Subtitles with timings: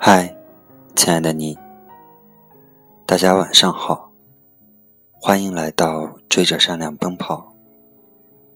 [0.00, 0.32] 嗨，
[0.94, 1.58] 亲爱的你，
[3.04, 4.12] 大家晚上好，
[5.10, 7.52] 欢迎来到追着善良奔跑。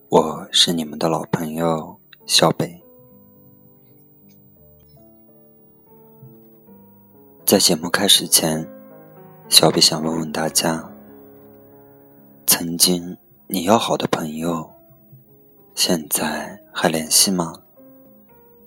[0.09, 2.81] 我是你们的老朋友小北。
[7.45, 8.65] 在节目开始前，
[9.49, 10.89] 小北想问问大家：
[12.47, 13.19] 曾经
[13.49, 14.71] 你要好的朋友，
[15.75, 17.53] 现在还联系吗？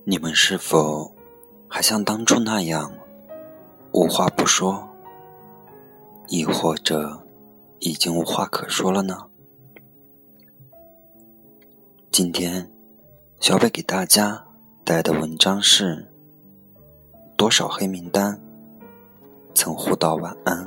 [0.03, 1.14] 你们是否？
[1.67, 2.91] 还像当初那样
[3.91, 4.87] 无话不说，
[6.27, 7.21] 亦或者
[7.79, 9.27] 已经无话可说了呢？
[12.11, 12.71] 今天
[13.39, 14.45] 小北给大家
[14.83, 16.07] 带的文章是：
[17.35, 18.39] 多少黑名单
[19.53, 20.65] 曾互道晚安？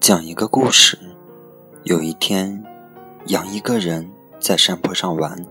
[0.00, 0.98] 讲一个故事。
[1.84, 2.64] 有一天，
[3.26, 5.46] 杨一个人在山坡上玩。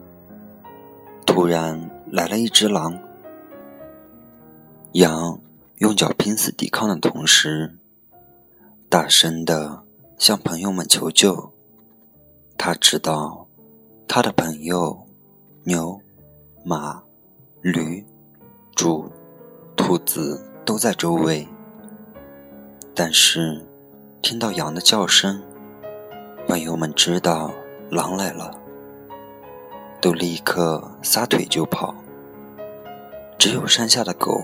[1.25, 2.97] 突然来了一只狼，
[4.93, 5.39] 羊
[5.79, 7.75] 用脚拼死抵抗的同时，
[8.89, 9.83] 大声的
[10.17, 11.51] 向朋友们求救。
[12.57, 13.47] 他知道
[14.07, 15.05] 他的朋友
[15.65, 15.99] 牛、
[16.63, 17.03] 马、
[17.61, 18.05] 驴、
[18.73, 19.11] 猪、
[19.75, 21.45] 兔子都在周围，
[22.95, 23.61] 但是
[24.21, 25.43] 听到羊的叫声，
[26.47, 27.51] 朋友们知道
[27.91, 28.57] 狼来了。
[30.05, 31.95] 都立刻撒腿就跑。
[33.39, 34.39] 只有山下的狗，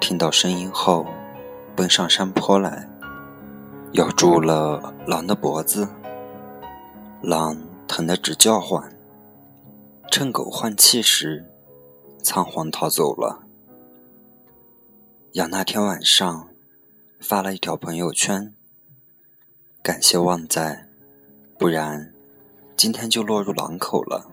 [0.00, 1.04] 听到声音后，
[1.74, 2.88] 奔上山坡来，
[3.94, 5.88] 咬住了狼的脖子。
[7.20, 8.96] 狼疼得直叫唤，
[10.12, 11.44] 趁狗换气时，
[12.22, 13.40] 仓皇逃走了。
[15.32, 16.50] 羊那天晚上
[17.18, 18.54] 发了一条朋友圈
[19.82, 20.88] ：“感谢旺仔，
[21.58, 22.14] 不然
[22.76, 24.30] 今天就落入狼口了。”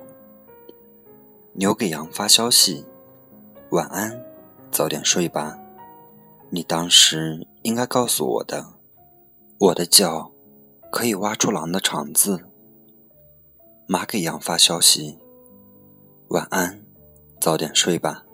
[1.57, 2.83] 牛给羊发消息
[3.71, 4.21] ：“晚安，
[4.71, 5.57] 早点睡吧。
[6.49, 8.73] 你当时应该告诉我的，
[9.59, 10.33] 我的脚
[10.91, 12.43] 可以挖出狼的肠子。”
[13.87, 15.17] 马给羊发消息
[16.27, 16.83] ：“晚安，
[17.39, 18.25] 早点睡吧。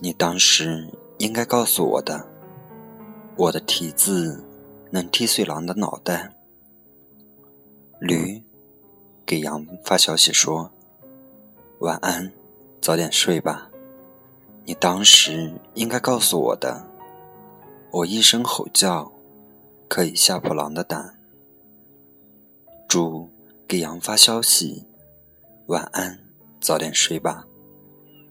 [0.00, 2.26] 你当时应该告诉我的，
[3.36, 4.42] 我的蹄子
[4.90, 6.34] 能踢碎狼的脑袋。”
[8.00, 8.42] 驴
[9.26, 10.72] 给羊发消息说。
[11.80, 12.30] 晚安，
[12.82, 13.70] 早点睡吧。
[14.66, 16.86] 你当时应该告诉我的，
[17.90, 19.10] 我一声吼叫
[19.88, 21.18] 可以吓破狼的胆。
[22.86, 23.30] 猪
[23.66, 24.84] 给羊发消息：
[25.68, 26.18] 晚安，
[26.60, 27.46] 早点睡吧。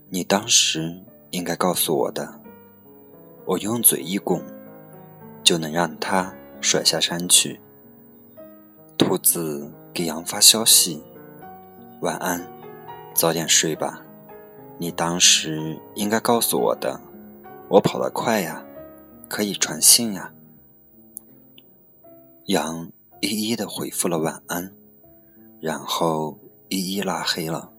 [0.10, 1.02] 你当时
[1.32, 2.40] 应该告诉我的，
[3.46, 4.44] 我用嘴一拱
[5.44, 7.60] 就能让它甩下山去。
[8.96, 11.02] 兔子给羊发消息：
[12.02, 12.59] 晚安。
[13.20, 14.02] 早点睡吧，
[14.78, 17.02] 你当时应该告诉我的。
[17.68, 18.64] 我跑得快呀，
[19.28, 20.32] 可以传信呀。
[22.46, 24.72] 羊一一的回复了晚安，
[25.60, 27.70] 然后一一拉黑了。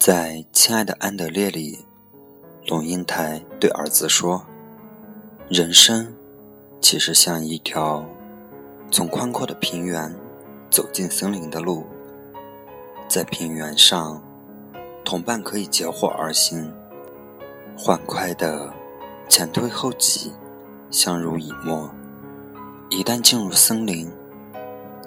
[0.00, 1.80] 在《亲爱的安德烈》里，
[2.66, 4.46] 龙应台对儿子说
[5.50, 6.14] ：“人生
[6.80, 8.06] 其实像一条
[8.90, 10.18] 从宽阔的平原。”
[10.72, 11.84] 走进森林的路，
[13.06, 14.22] 在平原上，
[15.04, 16.72] 同伴可以结伙而行，
[17.76, 18.72] 欢快的
[19.28, 20.32] 前推后挤，
[20.90, 21.94] 相濡以沫。
[22.88, 24.10] 一旦进入森林，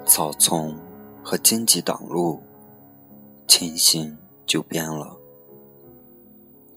[0.06, 0.78] 草丛
[1.20, 2.40] 和荆棘挡路，
[3.48, 4.16] 情形
[4.46, 5.16] 就变了。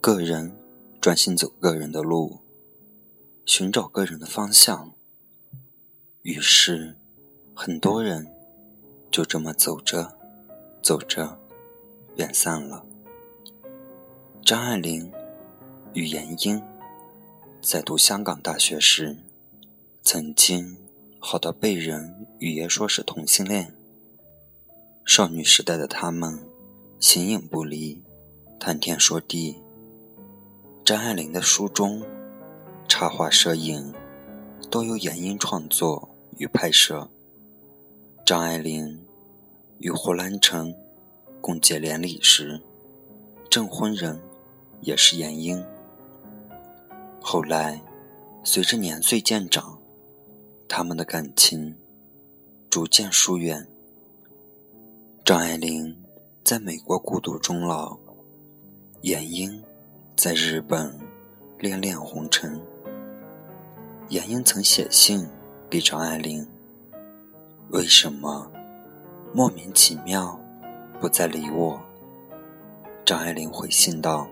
[0.01, 0.57] 个人
[0.99, 2.39] 专心走个人的路，
[3.45, 4.93] 寻找个人的方向。
[6.23, 6.97] 于是，
[7.53, 8.38] 很多人。
[9.11, 10.15] 就这么走着，
[10.81, 11.37] 走着，
[12.15, 12.85] 便散了。
[14.45, 15.11] 张爱玲
[15.93, 16.61] 与闫英
[17.61, 19.17] 在读香港大学时，
[20.03, 20.77] 曾经
[21.19, 23.75] 好到被人语言说是同性恋。
[25.05, 26.47] 少女时代的他们
[26.99, 28.01] 形影不离，
[28.59, 29.57] 谈天说地。
[30.85, 32.03] 张爱玲的书中，
[32.87, 33.93] 插画、摄影
[34.69, 37.09] 都由闫英创作与拍摄。
[38.29, 39.07] 张爱玲
[39.79, 40.71] 与胡兰成
[41.41, 42.61] 共结连理时，
[43.49, 44.21] 证婚人
[44.81, 45.65] 也是闫英。
[47.19, 47.81] 后来，
[48.43, 49.81] 随着年岁渐长，
[50.67, 51.75] 他们的感情
[52.69, 53.67] 逐渐疏远。
[55.25, 55.97] 张爱玲
[56.43, 57.97] 在美国孤独终老，
[59.01, 59.59] 闫英
[60.15, 60.95] 在日本
[61.57, 62.61] 恋恋红尘。
[64.09, 65.27] 闫英曾写信
[65.67, 66.47] 给张爱玲。
[67.71, 68.51] 为什么
[69.31, 70.39] 莫名其妙
[70.99, 71.79] 不再理我。
[73.05, 74.27] 张爱玲回信道：“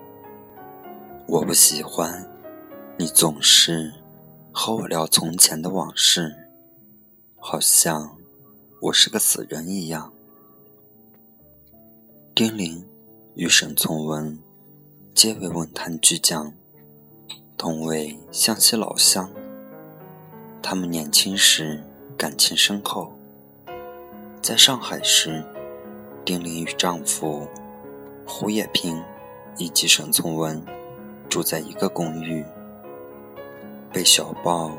[1.29, 2.27] 我不喜欢
[2.97, 3.93] 你总是
[4.51, 6.35] 和我聊从前的往事，
[7.37, 8.17] 好像
[8.81, 10.11] 我是个死人一样。”
[12.33, 12.83] 丁玲
[13.35, 14.39] 与沈从文
[15.13, 16.51] 皆为文坛巨匠，
[17.55, 19.31] 同为湘西老乡。
[20.59, 21.83] 他们年轻时
[22.17, 23.13] 感情深厚，
[24.47, 25.43] 在上海时，
[26.23, 27.45] 丁玲与丈夫
[28.25, 29.03] 胡也平
[29.57, 30.65] 以及沈从文
[31.29, 32.45] 住在一个公寓，
[33.91, 34.71] 被小报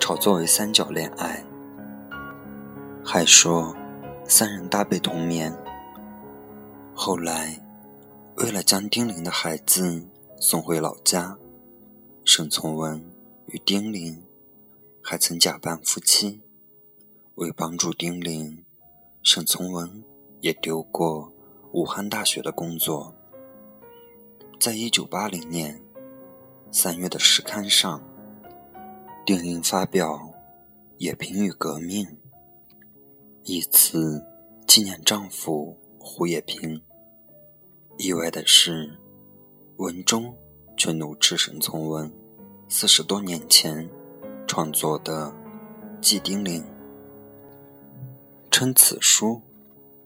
[0.00, 1.44] 炒作为三角恋爱，
[3.04, 3.76] 还说
[4.24, 5.54] 三人搭被同眠。
[6.94, 7.60] 后来，
[8.36, 10.06] 为了将丁玲的孩子
[10.40, 11.36] 送回老家，
[12.24, 13.04] 沈从文
[13.44, 14.22] 与丁玲
[15.02, 16.40] 还曾假扮夫妻。
[17.34, 18.61] 为帮助丁玲，
[19.24, 20.02] 沈从文
[20.40, 21.32] 也丢过
[21.72, 23.14] 武汉大学的工作。
[24.58, 25.80] 在一九八零年
[26.72, 28.02] 三月的诗刊上，
[29.24, 30.14] 丁玲发表
[30.98, 32.04] 《也平与革命》，
[33.44, 34.24] 以此
[34.66, 35.78] 纪念丈夫。
[36.04, 36.82] 胡也平。
[37.96, 38.98] 意外的是，
[39.76, 40.34] 文中
[40.76, 42.12] 却怒斥沈从文
[42.68, 43.88] 四十多年前
[44.48, 45.28] 创作的
[46.00, 46.64] 《祭丁玲》，
[48.52, 49.40] 称此书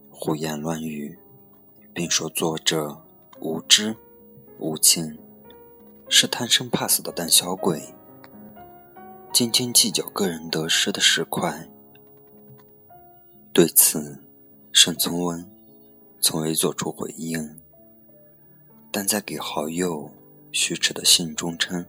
[0.08, 1.18] 胡言乱语，
[1.92, 3.02] 并说作者
[3.40, 3.96] 无知
[4.60, 5.18] 无情，
[6.08, 7.92] 是贪生怕死的胆小鬼，
[9.32, 11.68] 斤斤计较个人得失的石块。
[13.52, 14.22] 对此，
[14.72, 15.44] 沈从文。
[16.18, 17.60] 从未做出回应，
[18.90, 20.10] 但在给好友
[20.50, 21.86] 徐迟的信中称：“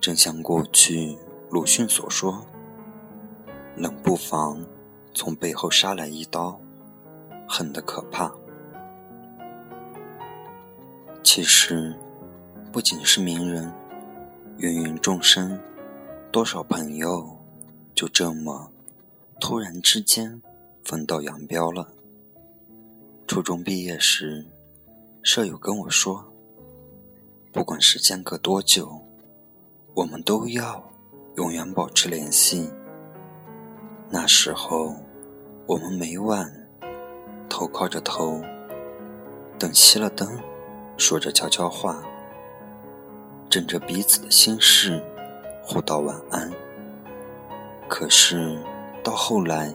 [0.00, 1.16] 正像过去
[1.48, 2.44] 鲁迅所说，
[3.76, 4.64] 冷不防
[5.18, 6.60] 从背后杀来一刀，
[7.48, 8.32] 狠得可怕。”
[11.24, 11.92] 其实，
[12.70, 13.68] 不仅是名人，
[14.58, 15.58] 芸芸众生，
[16.30, 17.36] 多少朋友
[17.96, 18.70] 就这么
[19.40, 20.40] 突然之间
[20.84, 21.88] 分道扬镳了。
[23.26, 24.46] 初中毕业时，
[25.24, 26.32] 舍友跟我说
[27.52, 29.02] ：“不管时间隔多久，
[29.94, 30.88] 我们都要
[31.34, 32.70] 永远保持联系。”
[34.10, 34.96] 那时候，
[35.68, 36.50] 我们每晚
[37.46, 38.42] 头靠着头，
[39.58, 40.26] 等熄了灯，
[40.96, 42.02] 说着悄悄话，
[43.50, 44.98] 枕着彼此的心事，
[45.62, 46.50] 互道晚安。
[47.86, 48.58] 可是
[49.04, 49.70] 到后来，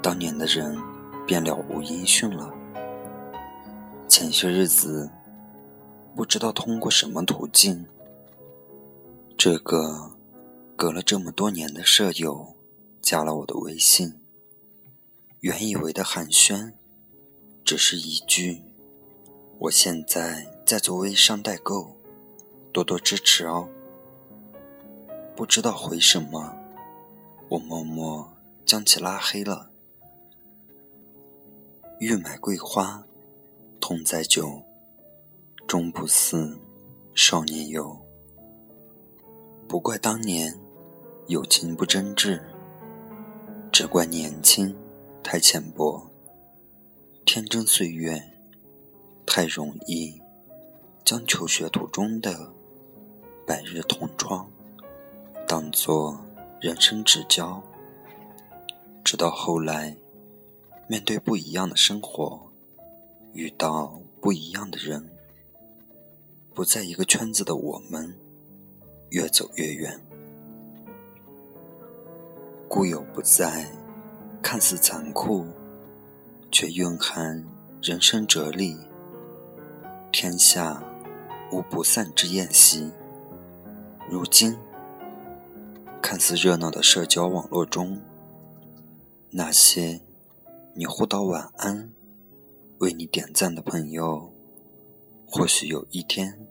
[0.00, 0.78] 当年的人。
[1.28, 2.50] 便了无音讯了。
[4.08, 5.10] 前些日子，
[6.16, 7.84] 不知道通过什么途径，
[9.36, 10.12] 这个
[10.74, 12.54] 隔了这么多年的舍友
[13.02, 14.14] 加了我的微信。
[15.40, 16.72] 原以为的寒暄，
[17.64, 18.60] 只是一句
[19.60, 21.96] “我现在在做微商代购，
[22.72, 23.68] 多多支持哦。”
[25.36, 26.52] 不知道回什么，
[27.48, 28.28] 我默默
[28.66, 29.70] 将其拉黑了。
[32.00, 33.04] 欲买桂花，
[33.80, 34.60] 同载酒，
[35.68, 36.58] 终不似
[37.14, 37.96] 少年游。
[39.68, 40.58] 不怪当年
[41.28, 42.42] 友情不真挚，
[43.70, 44.74] 只怪年轻
[45.22, 46.10] 太浅薄。
[47.24, 48.22] 天真岁月
[49.26, 50.20] 太容易，
[51.04, 52.52] 将求学途中的
[53.46, 54.50] 百日同窗
[55.46, 56.18] 当作
[56.60, 57.62] 人生至交，
[59.04, 59.96] 直到后来。
[60.90, 62.50] 面对不一样的生活，
[63.34, 65.06] 遇到不一样的人，
[66.54, 68.18] 不在一个圈子的我们，
[69.10, 70.00] 越走越远。
[72.70, 73.70] 故友不在，
[74.42, 75.46] 看似残酷，
[76.50, 77.44] 却蕴含
[77.82, 78.76] 人生哲理。
[80.10, 80.82] 天下
[81.52, 82.90] 无不散之宴席。
[84.08, 84.56] 如今，
[86.00, 88.00] 看似热闹的社交网络中，
[89.30, 90.00] 那些。
[90.74, 91.92] 你互道晚安，
[92.78, 94.32] 为你点赞的朋友，
[95.26, 96.46] 或许有一天，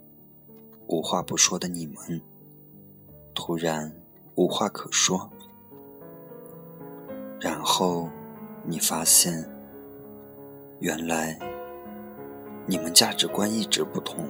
[0.88, 2.22] 无话不说的你们，
[3.34, 3.96] 突然
[4.36, 5.32] 无话可说，
[7.39, 8.10] 然后
[8.63, 9.48] 你发现，
[10.79, 11.38] 原来
[12.65, 14.25] 你们价值观一直不同，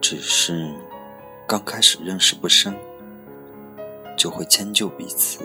[0.00, 0.74] 只是
[1.46, 2.74] 刚开始认识不深，
[4.16, 5.40] 就会迁就彼此，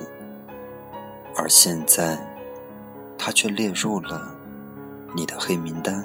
[1.36, 2.20] 而现在。
[3.24, 4.36] 他却列入了
[5.16, 6.04] 你的黑名单。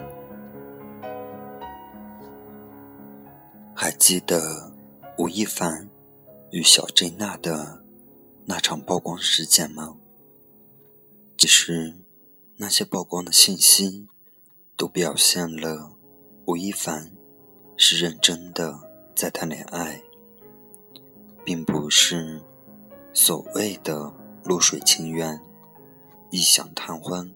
[3.75, 4.71] 还记得
[5.17, 5.89] 吴亦凡
[6.51, 7.83] 与小 J 娜的
[8.45, 9.97] 那场曝光事件吗？
[11.39, 11.95] 其实
[12.57, 14.07] 那些曝光的信息，
[14.75, 15.93] 都表现了
[16.47, 17.13] 吴亦凡
[17.77, 18.79] 是认真的
[19.15, 20.03] 在谈恋爱，
[21.45, 22.43] 并不是
[23.13, 24.13] 所谓的
[24.45, 25.39] 露水情缘、
[26.31, 27.31] 异想贪欢，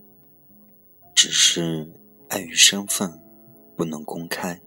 [1.15, 1.93] 只是
[2.29, 3.23] 碍于身份
[3.77, 4.61] 不能公开。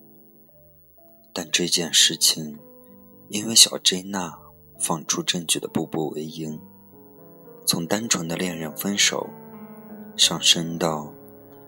[1.33, 2.59] 但这件事情，
[3.29, 4.37] 因为小 J 娜
[4.77, 6.61] 放出证据的步步为营，
[7.65, 9.29] 从单纯的恋人分手。
[10.15, 11.11] 上升到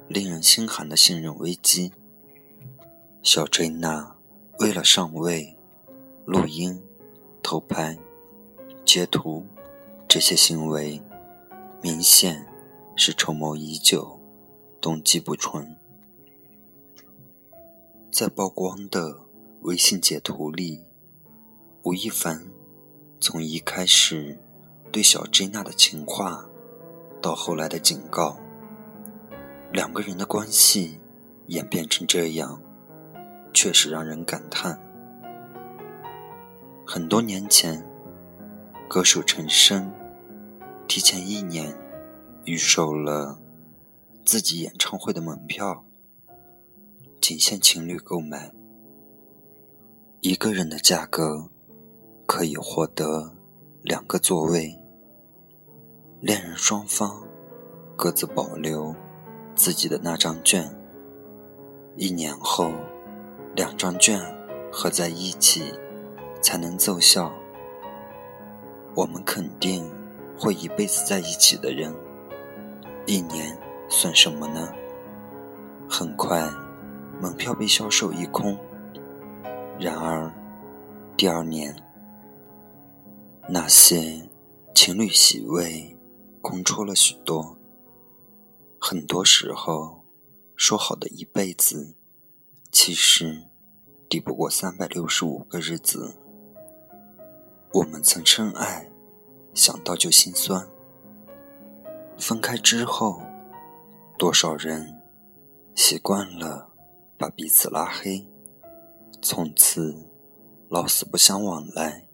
[0.07, 1.91] 令人心寒的信任危机。
[3.23, 4.15] 小 J 娜
[4.59, 5.57] 为了上位，
[6.25, 6.79] 录音、
[7.41, 7.97] 偷拍、
[8.85, 9.47] 截图
[10.07, 11.01] 这些行为，
[11.81, 12.45] 明显
[12.95, 14.19] 是筹谋已久，
[14.79, 15.75] 动机不纯。
[18.11, 19.21] 在曝光的
[19.61, 20.83] 微信截图里，
[21.81, 22.47] 吴亦凡
[23.19, 24.37] 从一开始
[24.95, 26.45] 对小 J 娜的情话。
[27.21, 28.39] 到后来的警告，
[29.73, 31.01] 两个人的关系
[31.47, 32.61] 演变成这样，
[33.53, 34.79] 确实让人感叹。
[36.85, 37.85] 很多年前，
[38.87, 39.91] 歌手陈升
[40.87, 41.75] 提前一年
[42.45, 43.37] 预售了
[44.23, 45.83] 自己演唱会的门票，
[47.19, 48.53] 仅限情侣购买，
[50.21, 51.49] 一个人的价格
[52.25, 53.35] 可以获得
[53.81, 54.79] 两个座位。
[56.25, 57.23] 恋人双方
[57.95, 58.95] 各自保留
[59.53, 60.67] 自己的那张券，
[61.97, 62.71] 一年后，
[63.53, 64.19] 两张券
[64.71, 65.71] 合在一起
[66.41, 67.31] 才能奏效。
[68.95, 69.87] 我们肯定
[70.35, 71.93] 会一辈子在一起的人，
[73.05, 73.55] 一年
[73.87, 74.73] 算什么呢？
[75.87, 76.51] 很快，
[77.21, 78.57] 门票被销售一空。
[79.77, 80.33] 然而，
[81.15, 81.75] 第二年，
[83.47, 84.27] 那些
[84.73, 85.94] 情侣席位。
[86.45, 87.57] 空出了许多。
[88.79, 90.05] 很多时候，
[90.55, 91.95] 说好的一辈子，
[92.71, 93.47] 其实
[94.07, 96.15] 抵不过三百六十五个日子。
[97.73, 98.91] 我们曾深爱，
[99.55, 100.69] 想到就心酸。
[102.15, 103.19] 分开之后，
[104.15, 105.01] 多少人
[105.73, 106.69] 习惯了
[107.17, 108.23] 把彼此拉黑，
[109.19, 109.95] 从此
[110.69, 112.07] 老死不相往来。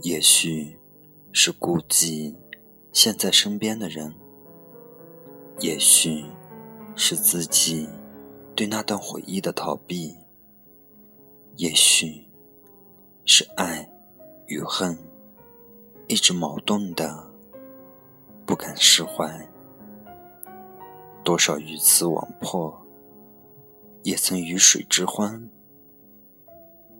[0.00, 0.80] 也许
[1.32, 2.34] 是孤寂。
[2.92, 4.12] 现在身边的人，
[5.60, 6.24] 也许
[6.96, 7.88] 是自己
[8.54, 10.16] 对那段回忆的逃避，
[11.56, 12.28] 也许
[13.24, 13.88] 是爱
[14.46, 14.98] 与恨
[16.08, 17.30] 一直矛盾的
[18.44, 19.48] 不敢释怀。
[21.22, 22.76] 多少鱼刺网破，
[24.02, 25.48] 也曾鱼水之欢；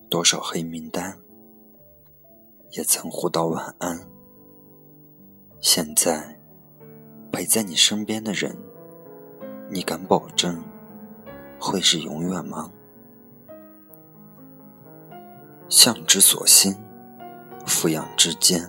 [0.09, 1.19] 多少黑名单，
[2.71, 4.09] 也曾互道晚安。
[5.61, 6.39] 现在
[7.31, 8.57] 陪在你身边的人，
[9.71, 10.65] 你敢保证
[11.59, 12.73] 会是永远吗？
[15.69, 16.75] 向之所欣，
[17.67, 18.67] 俯仰之间，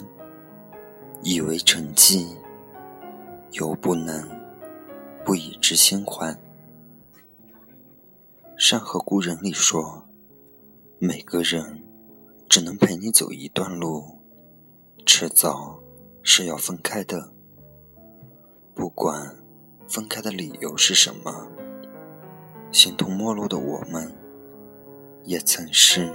[1.23, 2.35] 以为成绩，
[3.53, 4.29] 犹不能
[5.23, 6.35] 不以之心还。
[8.57, 10.05] 《山河故人》里说
[10.99, 11.81] ：“每个人
[12.49, 14.19] 只能陪你走一段路，
[15.05, 15.80] 迟早。”
[16.23, 17.29] 是要分开的，
[18.75, 19.35] 不管
[19.87, 21.47] 分开的理由是什么，
[22.71, 24.13] 形同陌路的我们，
[25.23, 26.11] 也曾是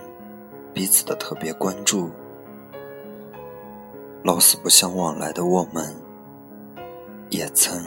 [0.72, 2.08] 彼此的特别关注；
[4.22, 5.94] 老死不相往来的我们，
[7.28, 7.84] 也曾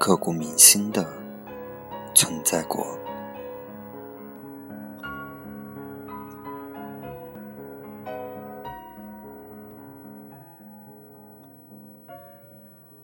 [0.00, 1.06] 刻骨铭心的
[2.14, 2.86] 存在过。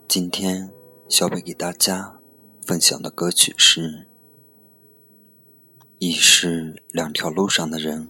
[0.09, 0.73] 今天，
[1.07, 2.19] 小北给大家
[2.65, 3.81] 分享的歌曲是
[5.99, 8.07] 《已是两条路上的人》。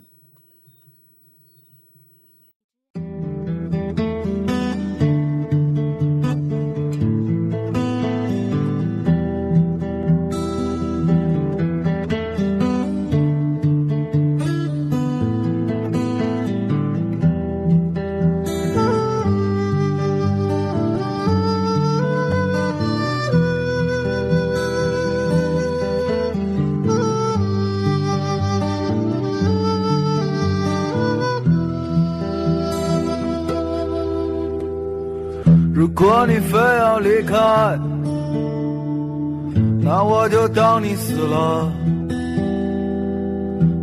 [40.54, 41.72] 当你死了。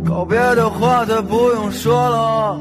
[0.05, 2.59] 告别的话再不用说了，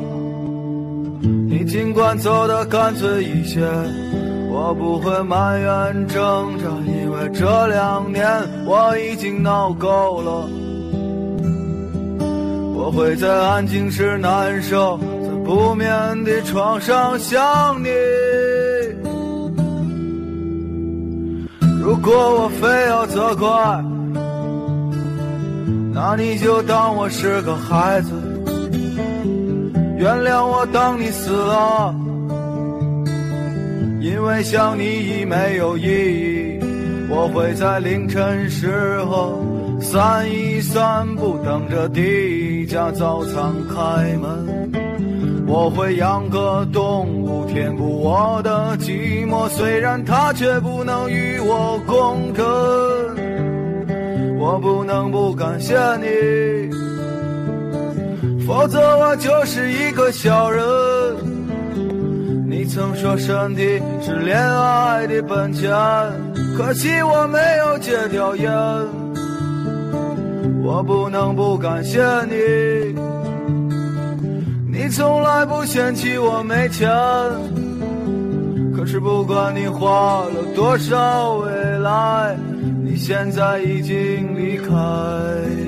[1.49, 3.67] 你尽管走得干脆一些。
[4.49, 8.27] 我不会埋怨挣扎，因为这两年
[8.65, 10.49] 我已经闹够了。
[12.75, 15.89] 我会在安静时难受，在不眠
[16.25, 17.89] 的床上想你。
[21.83, 23.85] 如果我非要责怪，
[25.99, 28.13] 那你就当我是个孩子，
[29.97, 31.95] 原谅我当你死了。
[33.99, 36.61] 因为想你已没有意义，
[37.09, 39.43] 我会在凌晨时候
[39.81, 44.71] 散一散步，等着第一家早餐开门。
[45.47, 52.45] 我会养个动物，填补我的寂寞，虽然它却不能与我共枕。
[54.39, 56.71] 我不能不感谢你，
[58.47, 60.65] 否则我就是一个小人。
[62.49, 65.71] 你曾说身体是恋爱的本钱，
[66.57, 68.53] 可惜我没有戒掉烟。
[70.63, 72.95] 我不能不感谢你，
[74.71, 76.91] 你从来不嫌弃我没钱。
[78.77, 82.37] 可是不管你花了多少未来，
[82.97, 85.66] 现在已经离开。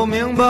[0.00, 0.44] 你能够明白，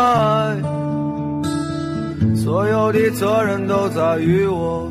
[2.36, 4.91] 所有的责任都在于我。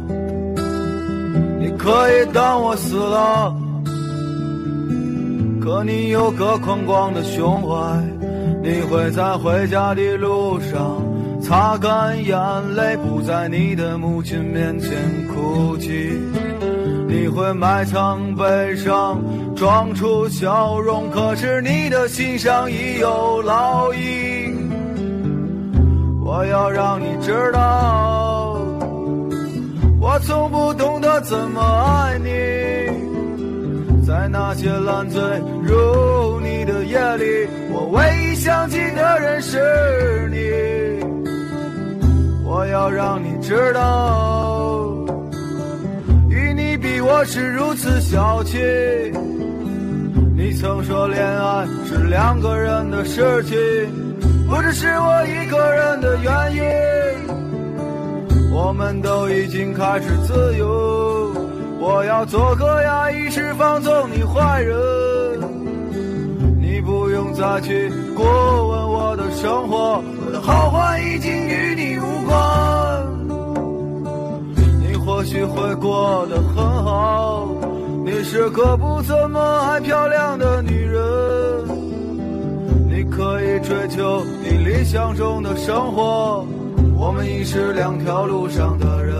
[1.59, 3.55] 你可以当我死了，
[5.61, 8.03] 可你有个宽广的胸怀，
[8.63, 11.01] 你会在回家的路上
[11.41, 12.37] 擦干眼
[12.75, 14.89] 泪，不在你的母亲面前
[15.33, 16.19] 哭泣。
[17.07, 19.21] 你会埋藏悲伤。
[19.55, 24.38] 装出笑容，可是你的心上已有烙印。
[26.29, 28.55] 我要让你知道，
[29.99, 32.29] 我从不懂得怎么爱你。
[34.05, 35.19] 在那些烂醉
[35.63, 40.37] 如泥的夜里，我唯一想起的人是你。
[42.45, 44.85] 我要让你知道，
[46.29, 48.59] 与你比，我是如此小气。
[50.37, 53.57] 你曾说恋爱是两个人的事情，
[54.49, 56.63] 不只是我一个人的原因。
[58.51, 61.31] 我们都已经开始自由，
[61.79, 64.75] 我要做个压抑释放纵你坏人。
[66.59, 72.37] 你不用再去过问我的生活，我的好坏已经与你无关。
[74.81, 77.47] 你或许会过得很好。
[78.03, 81.01] 你是个不怎么爱漂亮的女人，
[82.99, 86.45] 你可以追求你理想中的生活，
[86.97, 89.15] 我们已是两条路上的人。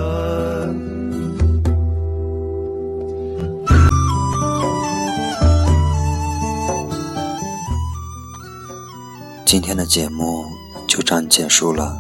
[9.46, 10.44] 今天的节目
[10.86, 11.98] 就这样结束了。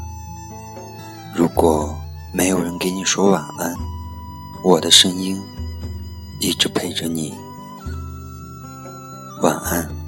[1.34, 1.96] 如果
[2.34, 3.74] 没有人给你说晚安，
[4.66, 5.42] 我的声音。
[6.42, 7.34] 一直陪着你，
[9.42, 9.99] 晚安。